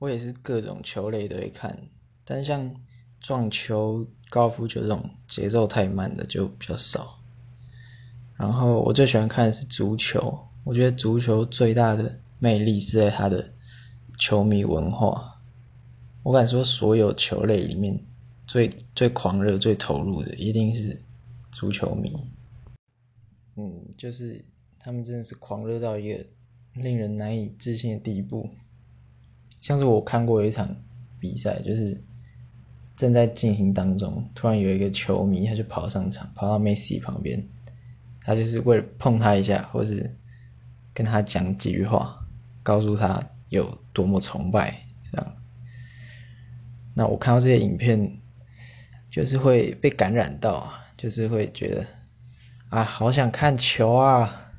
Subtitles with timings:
[0.00, 1.78] 我也是各种球类都会看，
[2.24, 2.74] 但像
[3.20, 7.20] 撞球、高尔夫球这种节奏太慢的就比较少。
[8.38, 13.52] 然后我最喜欢看的是足球，我觉得足球最大的魅力是在它的
[14.18, 15.38] 球迷文化。
[16.22, 18.02] 我敢说，所有球类里面
[18.46, 20.98] 最最狂热、最投入的一定是
[21.52, 22.16] 足球迷。
[23.56, 24.42] 嗯，就是
[24.78, 26.24] 他们真的是狂热到一个
[26.74, 28.48] 令人难以置信的地步。
[29.60, 30.74] 像是我看过一场
[31.18, 32.02] 比赛，就是
[32.96, 37.46] 正在进行当中，突然有一个球迷，他就跑上场，跑到梅西旁边，
[38.22, 40.16] 他就是为了碰他一下，或是
[40.94, 42.26] 跟他讲几句话，
[42.62, 45.36] 告诉他有多么崇拜这样。
[46.94, 48.18] 那我看到这些影片，
[49.10, 51.86] 就是会被感染到，就是会觉得
[52.70, 54.49] 啊，好想看球啊！